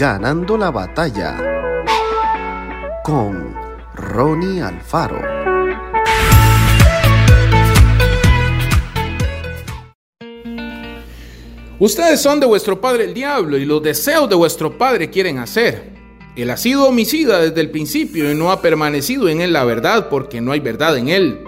[0.00, 1.36] Ganando la batalla
[3.04, 3.54] con
[3.94, 5.20] Ronnie Alfaro.
[11.78, 15.92] Ustedes son de vuestro padre el diablo y los deseos de vuestro padre quieren hacer.
[16.34, 20.08] Él ha sido homicida desde el principio y no ha permanecido en él la verdad
[20.08, 21.44] porque no hay verdad en él.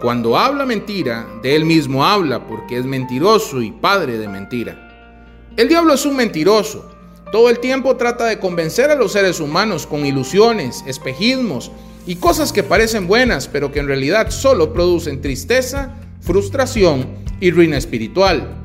[0.00, 5.50] Cuando habla mentira, de él mismo habla porque es mentiroso y padre de mentira.
[5.56, 6.95] El diablo es un mentiroso.
[7.32, 11.72] Todo el tiempo trata de convencer a los seres humanos con ilusiones, espejismos
[12.06, 17.08] y cosas que parecen buenas, pero que en realidad solo producen tristeza, frustración
[17.40, 18.56] y ruina espiritual.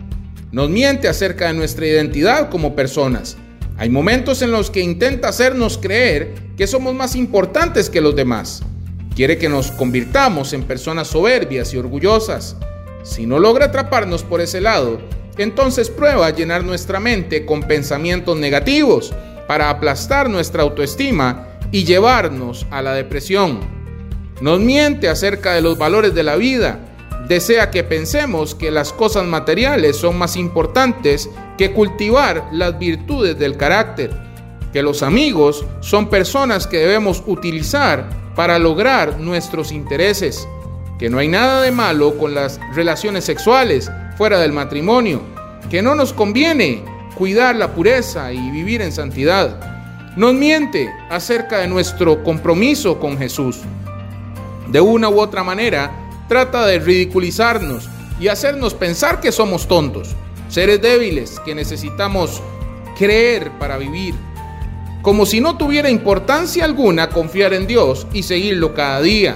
[0.52, 3.35] Nos miente acerca de nuestra identidad como personas.
[3.77, 8.62] Hay momentos en los que intenta hacernos creer que somos más importantes que los demás.
[9.16, 12.57] Quiere que nos convirtamos en personas soberbias y orgullosas.
[13.02, 14.99] Si no logra atraparnos por ese lado,
[15.38, 19.13] entonces prueba llenar nuestra mente con pensamientos negativos
[19.48, 23.59] para aplastar nuestra autoestima y llevarnos a la depresión.
[24.41, 26.79] Nos miente acerca de los valores de la vida.
[27.27, 33.55] Desea que pensemos que las cosas materiales son más importantes que cultivar las virtudes del
[33.55, 34.12] carácter.
[34.74, 40.48] Que los amigos son personas que debemos utilizar para lograr nuestros intereses,
[40.98, 45.21] que no hay nada de malo con las relaciones sexuales fuera del matrimonio,
[45.70, 46.84] que no nos conviene
[47.15, 49.59] cuidar la pureza y vivir en santidad.
[50.15, 53.59] Nos miente acerca de nuestro compromiso con Jesús.
[54.68, 55.91] De una u otra manera,
[56.27, 60.15] trata de ridiculizarnos y hacernos pensar que somos tontos,
[60.49, 62.41] seres débiles que necesitamos
[62.98, 64.16] creer para vivir
[65.01, 69.35] como si no tuviera importancia alguna confiar en Dios y seguirlo cada día.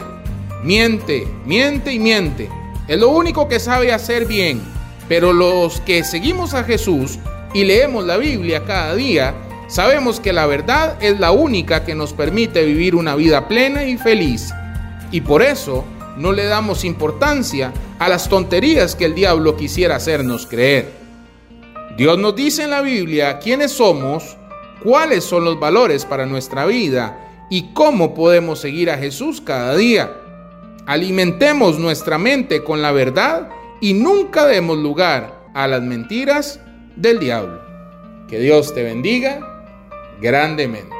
[0.63, 2.49] Miente, miente y miente.
[2.87, 4.61] Es lo único que sabe hacer bien.
[5.07, 7.19] Pero los que seguimos a Jesús
[7.53, 9.35] y leemos la Biblia cada día,
[9.67, 13.97] sabemos que la verdad es la única que nos permite vivir una vida plena y
[13.97, 14.53] feliz.
[15.11, 15.85] Y por eso
[16.17, 20.91] no le damos importancia a las tonterías que el diablo quisiera hacernos creer.
[21.97, 24.37] Dios nos dice en la Biblia quiénes somos
[24.83, 27.17] cuáles son los valores para nuestra vida
[27.49, 30.24] y cómo podemos seguir a Jesús cada día.
[30.87, 33.49] Alimentemos nuestra mente con la verdad
[33.81, 36.59] y nunca demos lugar a las mentiras
[36.95, 37.59] del diablo.
[38.27, 39.39] Que Dios te bendiga
[40.21, 40.95] grandemente.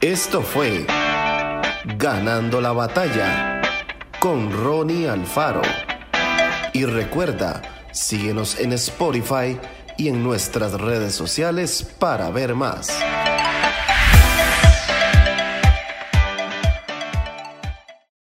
[0.00, 0.84] Esto fue
[1.98, 3.62] Ganando la batalla
[4.18, 5.62] con Ronnie Alfaro.
[6.72, 7.62] Y recuerda,
[7.92, 9.58] síguenos en Spotify
[9.96, 12.88] y en nuestras redes sociales para ver más.